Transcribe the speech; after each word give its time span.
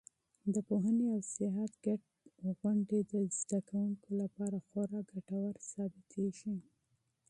د 0.53 0.55
پوهنې 0.67 1.05
او 1.15 1.21
سیاحت 1.33 1.73
ګډ 1.85 1.99
پروګرامونه 2.37 2.85
د 3.11 3.13
زده 3.41 3.59
کوونکو 3.69 4.09
لپاره 4.21 4.57
خورا 4.67 4.99
ګټور 5.11 5.53
ثابتېږي. 5.71 6.53